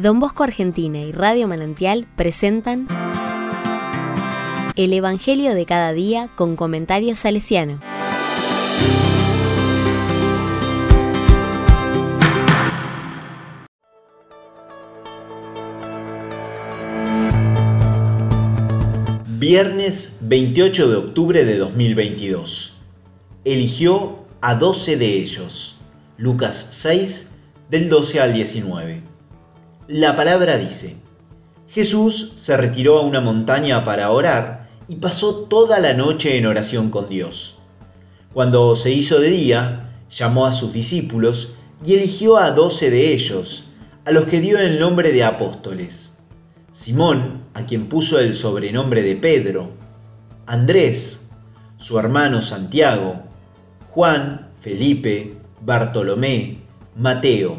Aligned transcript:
Don 0.00 0.18
Bosco 0.18 0.44
Argentina 0.44 0.98
y 0.98 1.12
Radio 1.12 1.46
Manantial 1.46 2.06
presentan 2.16 2.88
El 4.74 4.94
Evangelio 4.94 5.54
de 5.54 5.66
cada 5.66 5.92
día 5.92 6.30
con 6.36 6.56
comentarios 6.56 7.18
salesiano. 7.18 7.80
Viernes 19.26 20.16
28 20.22 20.88
de 20.88 20.96
octubre 20.96 21.44
de 21.44 21.58
2022. 21.58 22.74
Eligió 23.44 24.20
a 24.40 24.54
12 24.54 24.96
de 24.96 25.12
ellos. 25.18 25.76
Lucas 26.16 26.68
6, 26.70 27.28
del 27.68 27.90
12 27.90 28.20
al 28.22 28.32
19. 28.32 29.09
La 29.92 30.14
palabra 30.14 30.56
dice, 30.56 30.94
Jesús 31.68 32.32
se 32.36 32.56
retiró 32.56 33.00
a 33.00 33.02
una 33.02 33.20
montaña 33.20 33.84
para 33.84 34.12
orar 34.12 34.68
y 34.86 34.94
pasó 34.94 35.34
toda 35.48 35.80
la 35.80 35.94
noche 35.94 36.38
en 36.38 36.46
oración 36.46 36.90
con 36.90 37.08
Dios. 37.08 37.58
Cuando 38.32 38.76
se 38.76 38.92
hizo 38.92 39.18
de 39.18 39.30
día, 39.30 39.90
llamó 40.08 40.46
a 40.46 40.52
sus 40.52 40.72
discípulos 40.72 41.54
y 41.84 41.94
eligió 41.94 42.36
a 42.36 42.52
doce 42.52 42.88
de 42.88 43.12
ellos, 43.12 43.64
a 44.04 44.12
los 44.12 44.26
que 44.26 44.40
dio 44.40 44.60
el 44.60 44.78
nombre 44.78 45.10
de 45.10 45.24
apóstoles. 45.24 46.12
Simón, 46.70 47.42
a 47.52 47.66
quien 47.66 47.88
puso 47.88 48.20
el 48.20 48.36
sobrenombre 48.36 49.02
de 49.02 49.16
Pedro, 49.16 49.70
Andrés, 50.46 51.26
su 51.78 51.98
hermano 51.98 52.42
Santiago, 52.42 53.24
Juan, 53.90 54.52
Felipe, 54.60 55.34
Bartolomé, 55.62 56.58
Mateo, 56.94 57.56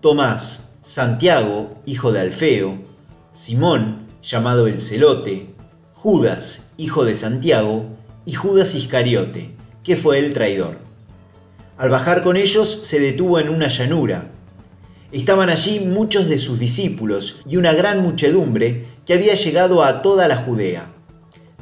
Tomás, 0.00 0.67
Santiago, 0.88 1.74
hijo 1.84 2.12
de 2.12 2.20
Alfeo, 2.20 2.78
Simón, 3.34 4.06
llamado 4.22 4.66
el 4.66 4.80
Celote, 4.80 5.48
Judas, 5.92 6.70
hijo 6.78 7.04
de 7.04 7.14
Santiago, 7.14 7.84
y 8.24 8.32
Judas 8.32 8.74
Iscariote, 8.74 9.50
que 9.84 9.96
fue 9.96 10.18
el 10.18 10.32
traidor. 10.32 10.78
Al 11.76 11.90
bajar 11.90 12.22
con 12.22 12.38
ellos 12.38 12.78
se 12.84 13.00
detuvo 13.00 13.38
en 13.38 13.50
una 13.50 13.68
llanura. 13.68 14.30
Estaban 15.12 15.50
allí 15.50 15.78
muchos 15.78 16.26
de 16.26 16.38
sus 16.38 16.58
discípulos 16.58 17.42
y 17.46 17.58
una 17.58 17.74
gran 17.74 18.00
muchedumbre 18.00 18.86
que 19.04 19.12
había 19.12 19.34
llegado 19.34 19.84
a 19.84 20.00
toda 20.00 20.26
la 20.26 20.38
Judea, 20.38 20.86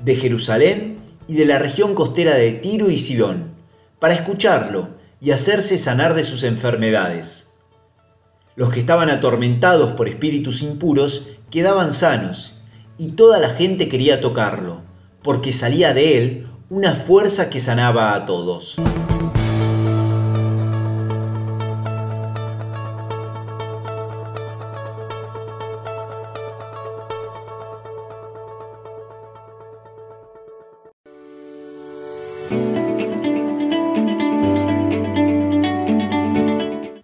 de 0.04 0.14
Jerusalén 0.14 0.98
y 1.26 1.34
de 1.34 1.46
la 1.46 1.58
región 1.58 1.96
costera 1.96 2.36
de 2.36 2.52
Tiro 2.52 2.90
y 2.90 3.00
Sidón, 3.00 3.56
para 3.98 4.14
escucharlo 4.14 4.90
y 5.20 5.32
hacerse 5.32 5.78
sanar 5.78 6.14
de 6.14 6.24
sus 6.24 6.44
enfermedades. 6.44 7.45
Los 8.56 8.72
que 8.72 8.80
estaban 8.80 9.10
atormentados 9.10 9.92
por 9.92 10.08
espíritus 10.08 10.62
impuros 10.62 11.28
quedaban 11.50 11.92
sanos, 11.92 12.62
y 12.96 13.10
toda 13.12 13.38
la 13.38 13.50
gente 13.50 13.90
quería 13.90 14.22
tocarlo, 14.22 14.80
porque 15.22 15.52
salía 15.52 15.92
de 15.92 16.16
él 16.16 16.46
una 16.70 16.94
fuerza 16.94 17.50
que 17.50 17.60
sanaba 17.60 18.14
a 18.14 18.24
todos. 18.24 18.76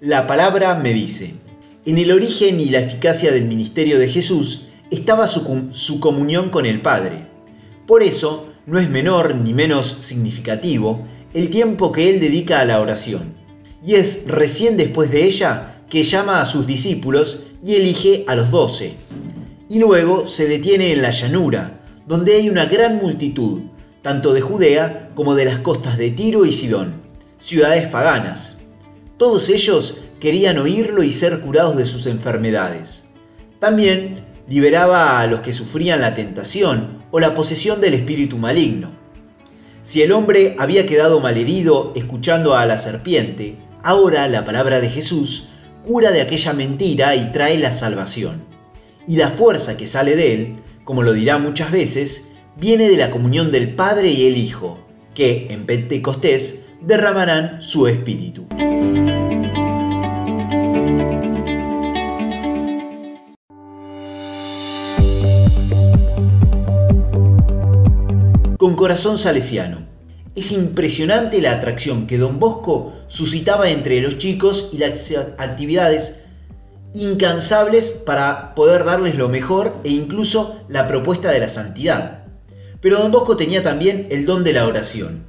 La 0.01 0.27
palabra 0.27 0.75
me 0.75 0.93
dice, 0.93 1.42
en 1.85 1.99
el 1.99 2.13
origen 2.13 2.61
y 2.61 2.67
la 2.67 2.79
eficacia 2.79 3.33
del 3.33 3.45
ministerio 3.45 3.99
de 3.99 4.09
Jesús 4.09 4.67
estaba 4.91 5.27
su, 5.27 5.99
comunión 6.01 6.51
con 6.51 6.65
el 6.65 6.81
Padre. 6.81 7.27
Por 7.87 8.05
eso, 8.05 8.49
no 8.67 8.79
es 8.79 8.89
menor 8.89 9.35
ni 9.35 9.53
menos 9.53 9.97
significativo 10.01 11.05
el 11.35 11.51
tiempo 11.51 11.91
que 11.91 12.09
él 12.09 12.21
dedica 12.21 12.61
a 12.61 12.65
la 12.65 12.81
oración. 12.81 13.35
Y 13.85 13.95
es 13.97 14.23
recién 14.27 14.77
después 14.77 15.11
de 15.11 15.25
ella 15.25 15.83
que 15.91 16.05
llama 16.05 16.41
a 16.41 16.47
sus 16.47 16.69
discípulos 16.69 17.41
y 17.65 17.75
elige 17.75 18.25
a 18.29 18.37
los 18.37 18.53
doce. 18.53 18.95
Y 19.69 19.81
luego 19.81 20.29
se 20.29 20.47
detiene 20.47 20.93
en 20.93 21.03
la 21.03 21.11
llanura, 21.11 21.81
donde 22.07 22.37
hay 22.37 22.49
una 22.49 22.67
gran 22.67 22.97
multitud, 22.99 23.63
tanto 24.03 24.33
de 24.33 24.41
Judea 24.41 25.11
como 25.15 25.35
de 25.35 25.47
las 25.47 25.59
costas 25.59 25.99
de 25.99 26.11
Tiro 26.11 26.45
y 26.45 26.53
Sidón, 26.53 27.03
ciudades 27.41 27.89
paganas. 27.89 28.57
Todos 29.17 29.49
ellos 29.49 30.02
querían 30.23 30.57
oírlo 30.59 31.03
y 31.03 31.13
ser 31.13 31.41
curados 31.41 31.77
de 31.77 31.85
sus 31.85 32.07
enfermedades. 32.07 33.09
También 33.59 34.25
liberaba 34.49 35.19
a 35.19 35.27
los 35.27 35.41
que 35.41 35.53
sufrían 35.53 36.01
la 36.01 36.15
tentación 36.15 37.03
o 37.11 37.19
la 37.19 37.35
posesión 37.35 37.81
del 37.81 37.95
espíritu 37.95 38.39
maligno. 38.39 38.93
Si 39.83 40.01
el 40.01 40.13
hombre 40.13 40.55
había 40.61 40.87
quedado 40.87 41.19
malherido 41.19 41.93
escuchando 41.97 42.55
a 42.55 42.65
la 42.67 42.79
serpiente, 42.79 43.57
ahora 43.83 44.29
la 44.29 44.45
palabra 44.45 44.81
de 44.81 44.91
Jesús 44.91 45.49
cura 45.83 46.13
de 46.13 46.21
aquella 46.21 46.53
mentira 46.53 47.17
y 47.17 47.33
trae 47.33 47.59
la 47.59 47.73
salvación. 47.73 48.45
Y 49.09 49.17
la 49.17 49.33
fuerza 49.33 49.77
que 49.77 49.89
sale 49.89 50.15
de 50.15 50.35
él, 50.35 50.57
como 50.85 51.03
lo 51.03 51.15
dirá 51.15 51.39
muchas 51.39 51.73
veces, 51.73 52.29
viene 52.57 52.89
de 52.89 52.97
la 52.97 53.11
comunión 53.11 53.51
del 53.51 53.75
Padre 53.75 54.11
y 54.11 54.29
el 54.29 54.37
Hijo, 54.37 54.87
que 55.17 55.49
en 55.51 55.67
Pentecostés 55.67 56.61
derramarán 56.81 57.61
su 57.61 57.89
espíritu. 57.89 58.47
Con 68.63 68.77
corazón 68.77 69.19
salesiano. 69.19 69.89
Es 70.37 70.53
impresionante 70.53 71.41
la 71.41 71.51
atracción 71.51 72.07
que 72.07 72.17
don 72.17 72.39
Bosco 72.39 72.93
suscitaba 73.09 73.71
entre 73.71 74.01
los 74.01 74.19
chicos 74.19 74.71
y 74.73 74.79
las 74.79 75.13
actividades 75.37 76.15
incansables 76.95 77.91
para 77.91 78.55
poder 78.55 78.85
darles 78.85 79.17
lo 79.17 79.29
mejor 79.29 79.79
e 79.83 79.89
incluso 79.89 80.61
la 80.69 80.87
propuesta 80.87 81.33
de 81.33 81.41
la 81.41 81.49
santidad. 81.49 82.23
Pero 82.81 83.01
don 83.01 83.11
Bosco 83.11 83.37
tenía 83.37 83.65
también 83.65 84.07
el 84.13 84.27
don 84.27 84.45
de 84.45 84.53
la 84.53 84.65
oración. 84.65 85.25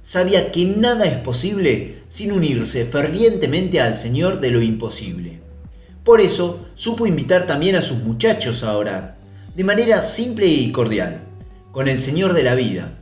Sabía 0.00 0.50
que 0.50 0.64
nada 0.64 1.04
es 1.04 1.18
posible 1.18 2.04
sin 2.08 2.32
unirse 2.32 2.86
fervientemente 2.86 3.82
al 3.82 3.98
Señor 3.98 4.40
de 4.40 4.50
lo 4.50 4.62
imposible. 4.62 5.40
Por 6.04 6.22
eso 6.22 6.60
supo 6.74 7.06
invitar 7.06 7.44
también 7.44 7.76
a 7.76 7.82
sus 7.82 7.98
muchachos 7.98 8.64
a 8.64 8.74
orar, 8.74 9.18
de 9.54 9.62
manera 9.62 10.02
simple 10.02 10.46
y 10.46 10.72
cordial 10.72 11.27
con 11.72 11.88
el 11.88 12.00
Señor 12.00 12.34
de 12.34 12.42
la 12.42 12.54
vida. 12.54 12.98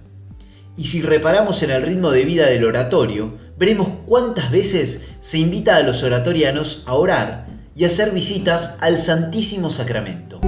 Y 0.76 0.86
si 0.86 1.00
reparamos 1.00 1.62
en 1.62 1.70
el 1.70 1.82
ritmo 1.82 2.10
de 2.10 2.24
vida 2.24 2.46
del 2.48 2.64
oratorio, 2.64 3.38
veremos 3.58 3.88
cuántas 4.04 4.50
veces 4.50 5.00
se 5.20 5.38
invita 5.38 5.76
a 5.76 5.82
los 5.82 6.02
oratorianos 6.02 6.82
a 6.86 6.94
orar 6.94 7.46
y 7.74 7.84
a 7.84 7.86
hacer 7.86 8.10
visitas 8.10 8.76
al 8.80 8.98
Santísimo 8.98 9.70
Sacramento. 9.70 10.40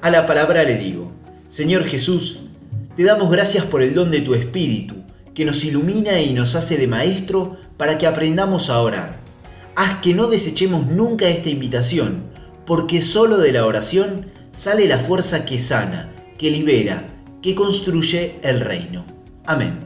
A 0.00 0.10
la 0.10 0.26
palabra 0.26 0.62
le 0.64 0.76
digo, 0.76 1.10
Señor 1.48 1.84
Jesús, 1.84 2.40
te 2.96 3.04
damos 3.04 3.30
gracias 3.30 3.64
por 3.64 3.82
el 3.82 3.94
don 3.94 4.10
de 4.10 4.20
tu 4.20 4.34
Espíritu, 4.34 4.96
que 5.34 5.44
nos 5.44 5.64
ilumina 5.64 6.20
y 6.20 6.32
nos 6.32 6.54
hace 6.54 6.76
de 6.76 6.86
maestro 6.86 7.56
para 7.76 7.98
que 7.98 8.06
aprendamos 8.06 8.70
a 8.70 8.80
orar 8.80 9.25
haz 9.76 10.00
que 10.00 10.14
no 10.14 10.26
desechemos 10.26 10.86
nunca 10.86 11.28
esta 11.28 11.50
invitación, 11.50 12.24
porque 12.64 13.02
solo 13.02 13.36
de 13.36 13.52
la 13.52 13.66
oración 13.66 14.26
sale 14.52 14.88
la 14.88 14.98
fuerza 14.98 15.44
que 15.44 15.60
sana, 15.60 16.10
que 16.38 16.50
libera, 16.50 17.06
que 17.42 17.54
construye 17.54 18.40
el 18.42 18.60
reino. 18.60 19.04
Amén. 19.44 19.85